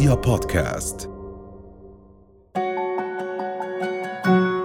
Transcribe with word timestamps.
رؤيا 0.00 0.14
بودكاست. 0.14 1.10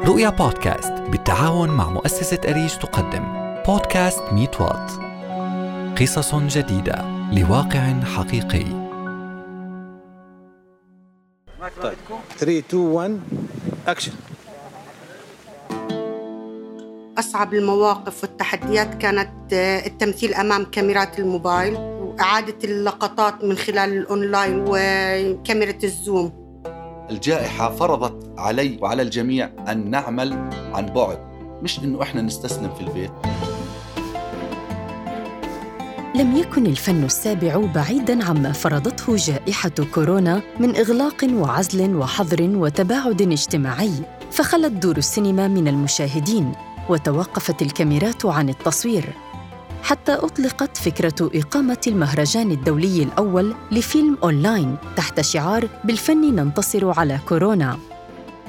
رؤيا 0.07 0.29
بودكاست 0.29 0.93
بالتعاون 0.93 1.69
مع 1.69 1.89
مؤسسة 1.89 2.39
أريج 2.47 2.75
تقدم. 2.77 3.53
بودكاست 3.67 4.23
ميت 4.31 4.61
وات. 4.61 4.91
قصص 6.01 6.35
جديدة 6.35 7.05
لواقع 7.31 8.03
حقيقي. 8.03 8.65
طيب 11.81 11.97
3 12.37 12.59
2 12.59 12.83
1 12.83 13.19
اكشن 13.87 14.13
أصعب 17.19 17.53
المواقف 17.53 18.23
والتحديات 18.23 18.95
كانت 18.95 19.53
آه، 19.53 19.85
التمثيل 19.85 20.33
أمام 20.33 20.65
كاميرات 20.65 21.19
الموبايل. 21.19 21.94
وإعادة 22.19 22.57
اللقطات 22.63 23.43
من 23.43 23.55
خلال 23.57 23.97
الأونلاين 23.97 24.65
وكاميرا 24.67 25.73
الزوم 25.83 26.31
الجائحة 27.09 27.75
فرضت 27.75 28.33
علي 28.37 28.77
وعلى 28.81 29.01
الجميع 29.01 29.49
أن 29.67 29.89
نعمل 29.89 30.33
عن 30.73 30.85
بعد 30.85 31.19
مش 31.61 31.79
إنه 31.79 32.01
إحنا 32.01 32.21
نستسلم 32.21 32.73
في 32.75 32.81
البيت 32.81 33.11
لم 36.15 36.37
يكن 36.37 36.65
الفن 36.65 37.03
السابع 37.03 37.57
بعيداً 37.75 38.25
عما 38.25 38.51
فرضته 38.51 39.15
جائحة 39.15 39.71
كورونا 39.93 40.41
من 40.59 40.75
إغلاق 40.75 41.25
وعزل 41.33 41.95
وحظر 41.95 42.41
وتباعد 42.41 43.21
اجتماعي، 43.21 43.91
فخلت 44.31 44.71
دور 44.71 44.97
السينما 44.97 45.47
من 45.47 45.67
المشاهدين، 45.67 46.51
وتوقفت 46.89 47.61
الكاميرات 47.61 48.25
عن 48.25 48.49
التصوير. 48.49 49.24
حتى 49.85 50.13
أطلقت 50.13 50.77
فكرة 50.77 51.31
إقامة 51.35 51.77
المهرجان 51.87 52.51
الدولي 52.51 53.03
الأول 53.03 53.55
لفيلم 53.71 54.17
أونلاين 54.23 54.77
تحت 54.95 55.21
شعار 55.21 55.67
بالفن 55.83 56.35
ننتصر 56.35 56.99
على 56.99 57.19
كورونا. 57.27 57.79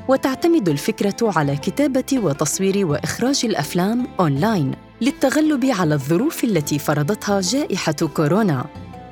وتعتمد 0.08 0.68
الفكرة 0.68 1.16
على 1.22 1.56
كتابة 1.56 2.04
وتصوير 2.12 2.86
وإخراج 2.86 3.40
الأفلام 3.44 4.06
أونلاين 4.20 4.72
للتغلب 5.00 5.64
على 5.64 5.94
الظروف 5.94 6.44
التي 6.44 6.78
فرضتها 6.78 7.40
جائحة 7.40 7.92
كورونا. 7.92 8.66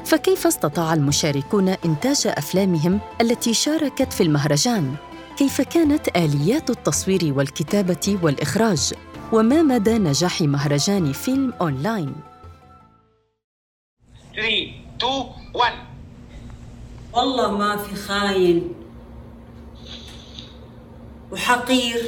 فكيف 0.05 0.47
استطاع 0.47 0.95
المشاركون 0.95 1.69
إنتاج 1.69 2.23
أفلامهم 2.27 3.01
التي 3.21 3.55
شاركت 3.55 4.13
في 4.13 4.23
المهرجان؟ 4.23 4.95
كيف 5.37 5.61
كانت 5.61 6.09
آليات 6.17 6.71
التصوير 6.71 7.33
والكتابة 7.37 8.19
والإخراج؟ 8.23 8.93
وما 9.35 9.63
مدى 9.63 9.99
نجاح 9.99 10.41
مهرجان 10.41 11.13
فيلم 11.13 11.53
أونلاين؟ 11.61 12.15
3 14.37 14.71
2 14.99 15.27
1 15.55 15.73
والله 17.13 17.57
ما 17.57 17.77
في 17.77 17.97
خاين 17.97 18.75
وحقير 21.33 22.03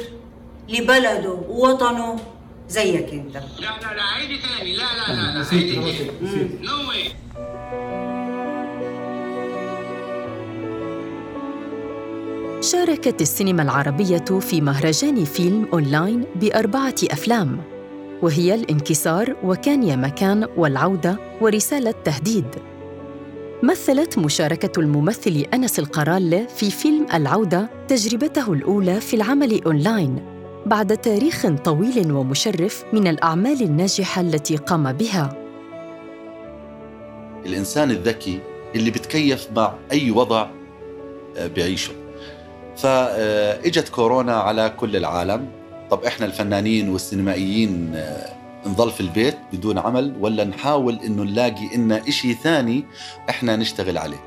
لبلده 0.69 1.29
ووطنه 1.29 2.19
زيك 2.69 3.13
انت. 3.13 3.35
لا 3.35 3.41
لا 3.59 3.93
لا 3.95 4.03
عيدي 4.03 4.37
تاني. 4.37 4.73
لا 4.75 4.83
لا 4.83 5.13
لا 5.13 5.39
لا 5.39 5.45
عيدي 5.51 5.75
تاني. 5.75 6.49
no 6.61 6.89
way 6.89 7.11
شاركت 12.71 13.21
السينما 13.21 13.63
العربية 13.63 14.39
في 14.39 14.61
مهرجان 14.61 15.25
فيلم 15.25 15.67
أونلاين 15.73 16.23
بأربعة 16.35 16.95
أفلام 17.11 17.57
وهي 18.21 18.55
الانكسار 18.55 19.35
وكان 19.43 19.83
يا 19.83 19.95
مكان 19.95 20.47
والعودة 20.57 21.19
ورسالة 21.41 21.91
تهديد. 21.91 22.45
مثلت 23.63 24.17
مشاركة 24.17 24.79
الممثل 24.79 25.45
أنس 25.53 25.79
القرال 25.79 26.47
في 26.55 26.71
فيلم 26.71 27.05
العودة 27.13 27.69
تجربته 27.87 28.53
الأولى 28.53 29.01
في 29.01 29.15
العمل 29.15 29.63
أونلاين 29.63 30.25
بعد 30.65 30.97
تاريخ 30.97 31.47
طويل 31.47 32.11
ومشرف 32.11 32.83
من 32.93 33.07
الأعمال 33.07 33.61
الناجحة 33.61 34.21
التي 34.21 34.55
قام 34.55 34.91
بها. 34.91 35.47
الإنسان 37.45 37.91
الذكي 37.91 38.39
اللي 38.75 38.91
بتكيف 38.91 39.47
مع 39.55 39.73
أي 39.91 40.11
وضع 40.11 40.47
آه، 41.37 41.47
بيعيشه. 41.47 42.06
فاجت 42.77 43.89
كورونا 43.89 44.39
على 44.39 44.69
كل 44.69 44.95
العالم. 44.95 45.51
طب 45.91 46.03
إحنا 46.03 46.25
الفنانين 46.25 46.89
والسينمائيين 46.89 47.91
آه، 47.95 48.33
نظل 48.65 48.91
في 48.91 49.01
البيت 49.01 49.37
بدون 49.53 49.77
عمل 49.77 50.15
ولا 50.19 50.43
نحاول 50.43 50.99
إنه 51.05 51.23
نلاقي 51.23 51.77
لنا 51.77 52.09
شيء 52.09 52.35
ثاني 52.35 52.85
إحنا 53.29 53.55
نشتغل 53.55 53.97
عليه؟ 53.97 54.17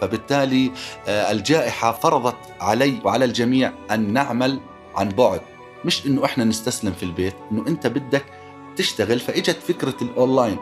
فبالتالي 0.00 0.70
آه، 1.08 1.30
الجائحة 1.32 1.92
فرضت 1.92 2.36
علي 2.60 2.94
وعلى 3.04 3.24
الجميع 3.24 3.72
أن 3.90 4.12
نعمل 4.12 4.60
عن 4.96 5.08
بعد. 5.08 5.40
مش 5.84 6.06
إنه 6.06 6.24
إحنا 6.24 6.44
نستسلم 6.44 6.92
في 6.92 7.02
البيت 7.02 7.34
إنه 7.52 7.66
أنت 7.68 7.86
بدك 7.86 8.24
تشتغل. 8.76 9.20
فإجت 9.20 9.56
فكرة 9.68 9.96
الأونلاين. 10.02 10.58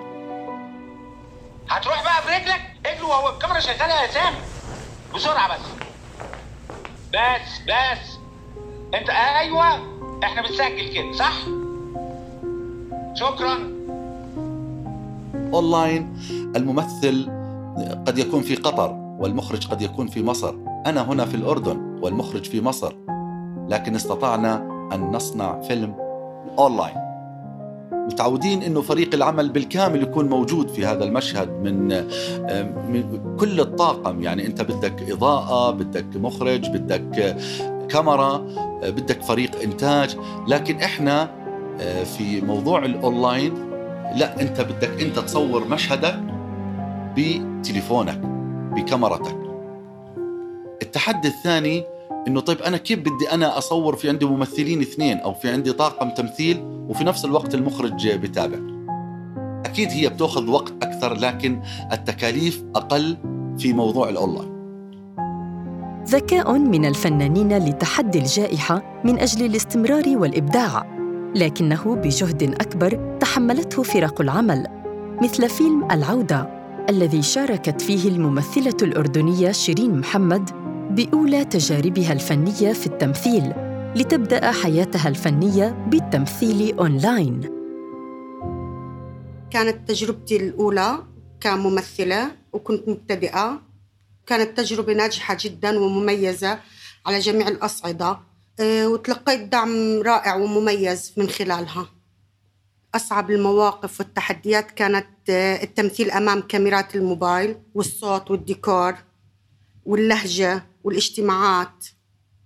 هتروح 1.71 2.03
بقى 2.05 2.23
برجلك؟ 2.27 2.61
اجري 2.87 3.03
وهو 3.03 3.35
الكاميرا 3.35 3.61
شغالة 3.61 4.03
يا 4.03 4.11
سامي. 4.13 4.37
بسرعة 5.15 5.55
بس. 5.55 5.84
بس 7.15 7.61
بس. 7.69 8.19
انت 8.95 9.11
أيوه 9.11 9.75
إحنا 10.25 10.43
بنسجل 10.43 10.93
كده 10.95 11.13
صح؟ 11.13 11.39
شكرا. 13.15 13.59
أونلاين 15.55 16.17
الممثل 16.57 17.31
قد 18.07 18.19
يكون 18.19 18.43
في 18.43 18.55
قطر 18.55 18.93
والمخرج 19.19 19.67
قد 19.69 19.83
يكون 19.83 20.07
في 20.07 20.23
مصر. 20.23 20.55
أنا 20.87 21.03
هنا 21.03 21.25
في 21.25 21.35
الأردن 21.35 21.99
والمخرج 22.03 22.45
في 22.45 22.61
مصر. 22.61 22.93
لكن 23.69 23.95
استطعنا 23.95 24.57
أن 24.93 25.01
نصنع 25.01 25.61
فيلم 25.61 25.95
أونلاين. 26.59 27.14
متعودين 28.07 28.63
إنه 28.63 28.81
فريق 28.81 29.15
العمل 29.15 29.49
بالكامل 29.49 30.03
يكون 30.03 30.29
موجود 30.29 30.69
في 30.69 30.87
هذا 30.87 31.05
المشهد 31.05 31.49
من 31.49 31.89
من 32.93 33.21
كل 33.41 33.61
الطاقم. 33.61 34.23
يعني 34.23 34.47
أنت 34.47 34.63
بدك 34.63 35.11
إضاءة 35.11 35.71
بدك 35.71 36.17
مخرج 36.17 36.71
بدك 36.71 37.37
كاميرا 37.89 38.47
بدك 38.83 39.23
فريق 39.23 39.61
إنتاج. 39.63 40.17
لكن 40.49 40.77
إحنا 40.77 41.31
في 42.05 42.41
موضوع 42.41 42.85
الأونلاين 42.85 43.55
لا 44.15 44.41
أنت 44.41 44.61
بدك 44.61 45.03
أنت 45.03 45.19
تصور 45.19 45.69
مشهدك 45.69 46.21
بتليفونك 47.17 48.21
بكاميرتك. 48.77 49.37
التحدي 50.83 51.29
الثاني 51.29 51.85
إنه 52.29 52.41
طيب 52.41 52.63
أنا 52.63 52.77
كيف 52.77 52.99
بدي 52.99 53.31
أنا 53.33 53.59
أصور 53.59 53.97
في 53.97 54.09
عندي 54.09 54.27
ممثلين 54.27 54.81
اثنين 54.81 55.19
أو 55.19 55.35
في 55.35 55.51
عندي 55.51 55.73
طاقم 55.73 56.11
تمثيل 56.11 56.61
وفي 56.65 57.05
نفس 57.05 57.25
الوقت 57.25 57.55
المخرج 57.55 58.09
بتابع؟ 58.09 58.59
أكيد 59.65 59.89
هي 59.91 60.09
بتأخذ 60.09 60.51
وقت 60.51 60.73
أكثر 60.83 61.15
لكن 61.15 61.63
التكاليف 61.93 62.65
أقل 62.75 63.17
في 63.59 63.73
موضوع 63.73 64.09
الأونلاين. 64.09 64.55
ذكاء 66.05 66.59
من 66.59 66.85
الفنانين 66.85 67.59
لتحدي 67.59 68.19
الجائحة 68.19 69.01
من 69.05 69.19
أجل 69.19 69.47
الاستمرار 69.47 70.05
والإبداع 70.07 70.95
لكنه 71.37 71.97
بجهد 71.97 72.43
أكبر 72.43 73.19
تحملته 73.21 73.83
فرق 73.83 74.21
العمل 74.21 74.67
مثل 75.23 75.49
فيلم 75.49 75.91
العودة 75.91 76.65
الذي 76.91 77.23
شاركت 77.23 77.83
فيه 77.83 78.09
الممثلة 78.09 78.77
الأردنية 78.83 79.53
شيرين 79.53 79.99
محمد 79.99 80.64
بأولى 80.95 81.45
تجاربها 81.45 82.13
الفنية 82.13 82.73
في 82.73 82.87
التمثيل 82.87 83.53
لتبدأ 83.97 84.53
حياتها 84.53 85.09
الفنية 85.09 85.69
بالتمثيل 85.89 86.79
أونلاين. 86.79 87.41
كانت 89.51 89.89
تجربتي 89.89 90.37
الأولى 90.37 90.99
كممثلة 91.41 92.31
وكنت 92.53 92.89
مبتدئة. 92.89 93.63
كانت 94.27 94.59
تجربة 94.59 94.93
ناجحة 94.93 95.37
جدا 95.41 95.79
ومميزة 95.79 96.59
على 97.07 97.19
جميع 97.19 97.49
الأصعدة 97.49 98.19
آه، 98.61 98.89
وتلقيت 98.89 99.41
دعم 99.41 100.03
رائع 100.03 100.35
ومميز 100.35 101.13
من 101.17 101.29
خلالها. 101.29 101.87
أصعب 102.95 103.31
المواقف 103.31 104.01
والتحديات 104.01 104.71
كانت 104.71 105.07
آه، 105.31 105.63
التمثيل 105.63 106.11
أمام 106.11 106.41
كاميرات 106.41 106.97
الموبايل 106.97 107.57
والصوت 107.75 108.31
والديكور 108.31 108.95
واللهجة. 109.87 110.74
والاجتماعات 110.85 111.87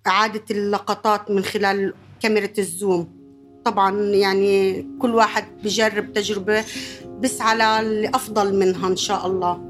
إعادة 0.07 0.45
اللقطات 0.51 1.31
من 1.31 1.43
خلال 1.43 1.95
كاميرا 2.21 2.49
الزوم. 2.59 3.19
طبعا 3.65 4.01
يعني 4.01 4.83
كل 4.99 5.15
واحد 5.15 5.45
بجرب 5.65 6.13
تجربة 6.13 6.65
بسعى 7.23 7.85
لأفضل 7.85 8.59
منها 8.59 8.89
إن 8.89 8.97
شاء 8.97 9.27
الله. 9.27 9.69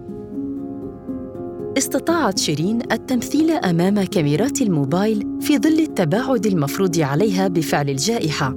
استطاعت 1.79 2.39
شيرين 2.39 2.93
التمثيل 2.93 3.51
أمام 3.51 4.03
كاميرات 4.03 4.63
الموبايل 4.63 5.39
في 5.41 5.59
ظل 5.59 5.79
التباعد 5.79 6.47
المفروض 6.47 7.01
عليها 7.01 7.49
بفعل 7.49 7.91
الجائحة. 7.91 8.55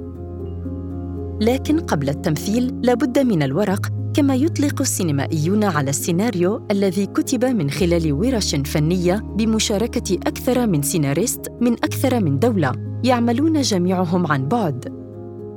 لكن 1.40 1.80
قبل 1.80 2.08
التمثيل 2.08 2.80
لابد 2.82 3.18
من 3.18 3.42
الورق 3.42 4.01
كما 4.14 4.34
يطلق 4.34 4.80
السينمائيون 4.80 5.64
على 5.64 5.90
السيناريو 5.90 6.66
الذي 6.70 7.06
كتب 7.06 7.44
من 7.44 7.70
خلال 7.70 8.12
ورش 8.12 8.54
فنية 8.54 9.14
بمشاركة 9.14 10.14
أكثر 10.14 10.66
من 10.66 10.82
سيناريست 10.82 11.48
من 11.60 11.72
أكثر 11.72 12.20
من 12.20 12.38
دولة 12.38 12.72
يعملون 13.04 13.60
جميعهم 13.60 14.26
عن 14.32 14.48
بعد. 14.48 14.88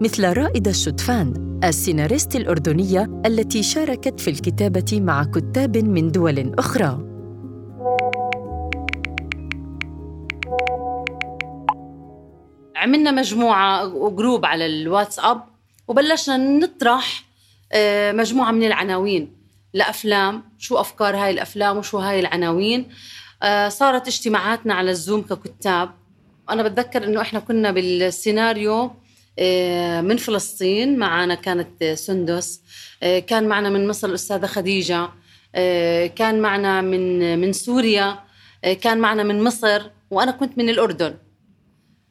مثل 0.02 0.38
رائدة 0.38 0.72
الشتفان 0.72 1.60
السيناريست 1.64 2.36
الأردنية 2.36 3.22
التي 3.26 3.64
شاركت 3.64 4.20
في 4.20 4.30
الكتابة 4.30 5.02
مع 5.02 5.24
كتاب 5.24 5.78
من 5.78 6.12
دول 6.12 6.56
أخرى. 6.60 7.00
عملنا 12.76 13.12
مجموعة 13.12 13.96
وجروب 13.96 14.46
على 14.46 14.66
الواتساب 14.66 15.42
وبلشنا 15.88 16.38
نطرح 16.38 17.25
مجموعة 18.12 18.52
من 18.52 18.64
العناوين. 18.64 19.36
لافلام 19.74 20.44
شو 20.58 20.78
أفكار 20.78 21.16
هاي 21.16 21.32
الأفلام 21.32 21.78
وشو 21.78 21.98
هاي 21.98 22.20
العناوين. 22.20 22.90
آه، 23.44 23.70
صارت 23.70 24.08
اجتماعاتنا 24.08 24.74
على 24.74 24.92
الزوم 24.92 25.22
ككتاب. 25.22 25.90
أنا 26.50 26.64
بتذكر 26.64 27.04
إنه 27.04 27.22
إحنا 27.22 27.40
كنا 27.40 27.72
بالسيناريو 27.72 28.92
آه، 29.40 30.02
من 30.02 30.18
فلسطين 30.18 30.98
معنا 30.98 31.36
كانت 31.36 31.84
سندس. 31.84 32.62
كان 33.02 33.48
معنا 33.48 33.70
من 33.70 33.88
مصر 33.88 34.08
الأستاذة 34.08 34.46
خديجة. 34.46 35.10
كان 36.16 36.40
معنا 36.42 36.82
من 36.82 37.40
من 37.40 37.54
سوريا. 37.54 38.20
كان 38.82 38.98
معنا 38.98 39.24
من 39.24 39.44
مصر. 39.44 39.82
وأنا 40.12 40.32
كنت 40.32 40.58
من 40.58 40.70
الأردن. 40.70 41.16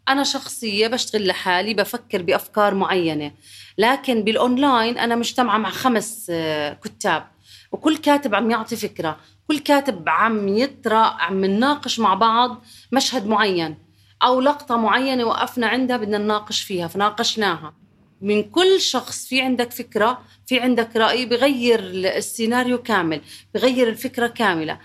أنا 0.08 0.24
شخصية 0.24 0.86
بشتغل 0.86 1.26
لحالي 1.26 1.74
بفكر 1.74 2.22
بأفكار 2.22 2.74
معينة 2.74 3.32
لكن 3.78 4.24
بالأونلاين 4.24 4.98
أنا 4.98 5.16
مجتمعة 5.16 5.58
مع 5.58 5.70
خمس 5.70 6.26
آه، 6.30 6.72
كتاب 6.72 7.26
وكل 7.72 7.96
كاتب 7.96 8.34
عم 8.34 8.50
يعطي 8.50 8.76
فكرة 8.76 9.16
كل 9.48 9.58
كاتب 9.58 10.08
عم 10.08 10.48
يطرا 10.48 10.98
عم 10.98 11.44
نناقش 11.44 11.98
مع 11.98 12.14
بعض 12.14 12.64
مشهد 12.92 13.26
معين 13.26 13.76
أو 14.22 14.40
لقطة 14.40 14.76
معينة 14.76 15.24
وقفنا 15.24 15.66
عندها 15.66 15.96
بدنا 15.96 16.18
نناقش 16.18 16.60
فيها 16.60 16.88
فناقشناها. 16.88 17.74
من 18.20 18.42
كل 18.42 18.80
شخص 18.80 19.26
في 19.26 19.40
عندك 19.40 19.70
فكرة 19.72 20.22
في 20.46 20.60
عندك 20.60 20.96
رأي 20.96 21.26
بغير 21.26 21.80
السيناريو 22.16 22.78
كامل 22.82 23.20
بغير 23.54 23.88
الفكرة 23.88 24.26
كاملة 24.26 24.78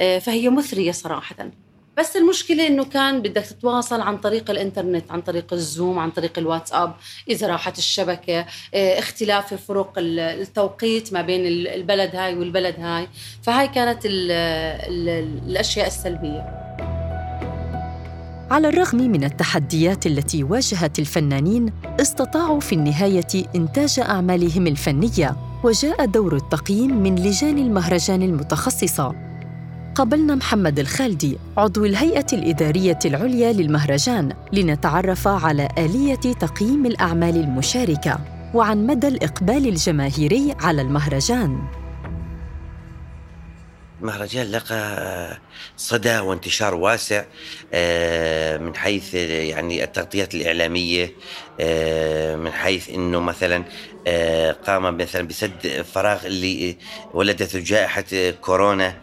آه، 0.00 0.18
فهي 0.18 0.48
مثرية 0.48 0.92
صراحة. 0.92 1.50
بس 1.98 2.16
المشكلة 2.16 2.66
إنه 2.66 2.84
كان 2.84 3.22
بدك 3.22 3.42
تتواصل 3.42 4.00
عن 4.00 4.18
طريق 4.18 4.50
الإنترنت 4.50 5.10
عن 5.10 5.20
طريق 5.20 5.52
الزوم 5.52 5.98
عن 5.98 6.10
طريق 6.10 6.38
الواتساب 6.38 6.94
إذا 7.28 7.46
راحت 7.46 7.78
الشبكة 7.78 8.46
آه، 8.74 8.98
اختلاف 8.98 9.54
فروق 9.54 9.92
التوقيت 9.98 11.12
ما 11.12 11.22
بين 11.22 11.46
البلد 11.46 12.16
هاي 12.16 12.34
والبلد 12.34 12.74
هاي. 12.80 13.08
فهاي 13.42 13.68
كانت 13.68 14.06
ال 14.06 14.30
ال 14.30 15.08
الأشياء 15.48 15.86
السلبية. 15.86 16.66
على 18.50 18.68
الرغم 18.68 18.98
من 18.98 19.24
التحديات 19.24 20.06
التي 20.06 20.44
واجهت 20.44 20.98
الفنانين 20.98 21.72
استطاعوا 22.00 22.60
في 22.60 22.74
النهاية 22.74 23.46
إنتاج 23.56 24.00
أعمالهم 24.00 24.66
الفنية 24.66 25.36
وجاء 25.64 26.04
دور 26.04 26.36
التقييم 26.36 27.02
من 27.02 27.14
لجان 27.14 27.58
المهرجان 27.58 28.22
المتخصصة. 28.22 29.25
قابلنا 29.96 30.34
محمد 30.34 30.78
الخالدي 30.78 31.38
عضو 31.56 31.84
الهيئة 31.84 32.26
الإدارية 32.32 32.98
العليا 33.04 33.52
للمهرجان 33.52 34.32
لنتعرف 34.52 35.28
على 35.28 35.68
آلية 35.78 36.14
تقييم 36.14 36.86
الأعمال 36.86 37.36
المشاركة 37.36 38.18
وعن 38.54 38.86
مدى 38.86 39.08
الإقبال 39.08 39.68
الجماهيري 39.68 40.54
على 40.60 40.82
المهرجان. 40.82 41.58
المهرجان 44.00 44.50
لقى 44.50 45.38
صدى 45.76 46.18
وانتشار 46.18 46.74
واسع 46.74 47.24
آه، 47.74 48.58
من 48.58 48.76
حيث 48.76 49.14
يعني 49.14 49.84
التغطيات 49.84 50.34
الإعلامية 50.34 51.12
آه، 51.60 52.36
من 52.36 52.50
حيث 52.50 52.90
أنه 52.90 53.20
مثلا 53.20 53.64
آه، 54.06 54.52
قام 54.52 54.96
مثلا 54.96 55.22
بسد 55.22 55.52
الفراغ 55.64 56.26
اللي 56.26 56.76
ولدته 57.14 57.58
جائحة 57.60 58.04
كورونا 58.40 58.94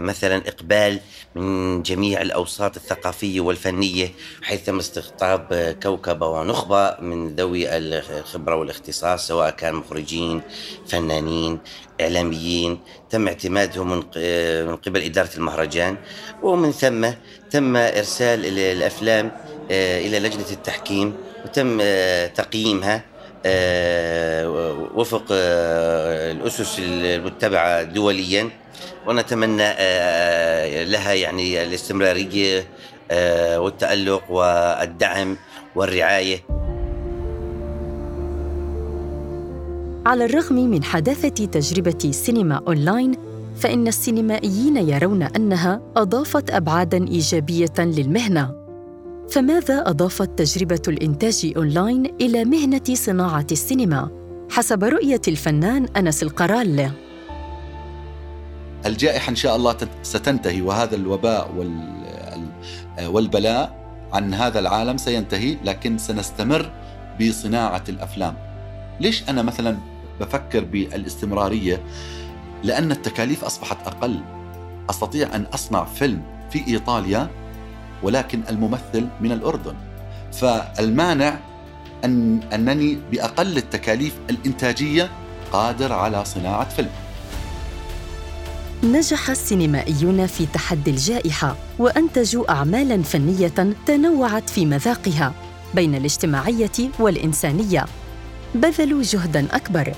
مثلا 0.00 0.36
إقبال 0.48 1.00
من 1.34 1.82
جميع 1.82 2.22
الأوساط 2.22 2.76
الثقافية 2.76 3.40
والفنية 3.40 4.08
حيث 4.42 4.64
تم 4.66 4.78
استقطاب 4.78 5.76
كوكبة 5.82 6.26
ونخبة 6.28 6.96
من 7.00 7.36
ذوي 7.36 7.76
الخبرة 7.76 8.54
والاختصاص 8.54 9.26
سواء 9.26 9.50
كان 9.50 9.74
مخرجين 9.74 10.42
فنانين 10.88 11.58
إعلاميين. 12.00 12.80
تم 13.10 13.28
اعتمادهم 13.28 13.90
من 13.90 14.76
قبل 14.76 15.02
إدارة 15.02 15.30
المهرجان. 15.36 15.96
ومن 16.42 16.72
ثم 16.72 17.08
تم 17.50 17.76
إرسال 17.76 18.58
الأفلام 18.58 19.30
آه، 19.70 20.00
إلى 20.00 20.18
لجنة 20.18 20.50
التحكيم. 20.50 21.14
وتم 21.44 21.78
آه، 21.80 22.26
تقييمها 22.26 23.04
وفق 24.94 25.24
الأسس 25.30 26.78
المتبعة 26.78 27.82
دوليا. 27.82 28.50
ونتمنى 29.06 29.62
آه، 29.62 29.74
آه، 29.78 30.84
لها 30.84 31.12
يعني 31.12 31.62
الاستمراريه 31.62 32.64
آه، 33.10 33.60
والتألق 33.60 34.30
والدعم 34.30 35.36
والرعاية. 35.74 36.40
على 40.06 40.24
الرغم 40.24 40.54
من 40.54 40.84
حداثة 40.84 41.44
تجربة 41.46 42.10
سينما 42.10 42.62
أونلاين 42.68 43.12
فإن 43.56 43.88
السينمائيين 43.88 44.76
يرون 44.76 45.22
أنها 45.22 45.80
أضافت 45.96 46.50
أبعادا 46.50 47.08
إيجابية 47.08 47.78
للمهنة. 47.78 48.60
فماذا 49.30 49.90
أضافت 49.90 50.38
تجربة 50.38 50.82
الإنتاج 50.88 51.52
أونلاين 51.56 52.14
إلى 52.20 52.44
مهنة 52.44 52.94
صناعة 52.94 53.46
السينما؟ 53.52 54.10
حسب 54.50 54.84
رؤية 54.84 55.20
الفنان 55.28 55.86
أنس 55.96 56.22
القرال. 56.22 56.90
الجائحة 58.86 59.30
إن 59.30 59.36
شاء 59.36 59.56
الله 59.56 59.76
ستنتهي 60.02 60.62
وهذا 60.62 60.96
الوباء 60.96 61.50
والبلاء 63.00 63.80
عن 64.12 64.34
هذا 64.34 64.58
العالم 64.58 64.96
سينتهي 64.96 65.56
لكن 65.64 65.98
سنستمر 65.98 66.70
بصناعة 67.20 67.84
الأفلام. 67.88 68.34
ليش 69.00 69.28
أنا 69.28 69.42
مثلا 69.42 69.76
بفكر 70.20 70.64
بالاستمرارية؟ 70.64 71.82
لأن 72.62 72.92
التكاليف 72.92 73.44
أصبحت 73.44 73.86
أقل. 73.86 74.20
أستطيع 74.90 75.34
أن 75.36 75.46
أصنع 75.54 75.84
فيلم 75.84 76.22
في 76.50 76.66
إيطاليا 76.66 77.28
ولكن 78.02 78.42
الممثل 78.48 79.08
من 79.20 79.32
الأردن. 79.32 79.74
فالمانع 80.32 81.38
أن 82.04 82.40
أنني 82.52 82.98
بأقل 83.10 83.56
التكاليف 83.56 84.18
الإنتاجية 84.30 85.10
قادر 85.52 85.92
على 85.92 86.24
صناعة 86.24 86.68
فيلم. 86.68 86.90
نجح 88.84 89.30
السينمائيون 89.30 90.26
في 90.26 90.46
تحدي 90.46 90.90
الجائحة 90.90 91.56
وانتجوا 91.78 92.50
اعمالا 92.52 93.02
فنية 93.02 93.74
تنوعت 93.86 94.50
في 94.50 94.66
مذاقها 94.66 95.34
بين 95.74 95.94
الاجتماعية 95.94 96.90
والإنسانية. 96.98 97.84
بذلوا 98.54 99.02
جهدا 99.02 99.46
أكبر 99.52 99.92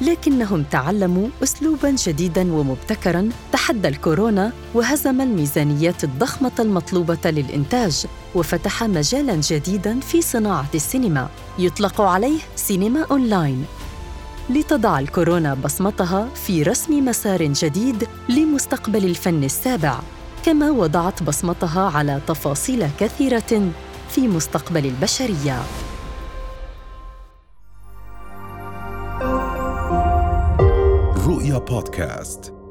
لكنهم 0.00 0.62
تعلموا 0.62 1.28
اسلوبا 1.42 1.90
جديدا 1.90 2.52
ومبتكرا 2.52 3.28
تحدى 3.52 3.88
الكورونا 3.88 4.52
وهزم 4.74 5.20
الميزانيات 5.20 6.04
الضخمة 6.04 6.52
المطلوبة 6.58 7.30
للإنتاج 7.30 8.06
وفتح 8.34 8.82
مجالا 8.82 9.34
جديدا 9.34 10.00
في 10.00 10.22
صناعة 10.22 10.70
السينما. 10.74 11.28
يطلق 11.58 12.00
عليه 12.00 12.38
سينما 12.56 13.06
أونلاين. 13.10 13.64
لتضع 14.50 14.98
الكورونا 14.98 15.54
بصمتها 15.54 16.28
في 16.34 16.62
رسم 16.62 17.04
مسار 17.04 17.42
جديد 17.42 18.08
لمستقبل 18.28 19.04
الفن 19.04 19.44
السابع 19.44 19.98
كما 20.44 20.70
وضعت 20.70 21.22
بصمتها 21.22 21.90
على 21.90 22.20
تفاصيل 22.26 22.88
كثيرة 23.00 23.72
في 24.08 24.28
مستقبل 24.28 24.86
البشرية. 24.86 25.62
رؤيا 31.26 31.58
بودكاست. 31.58 32.63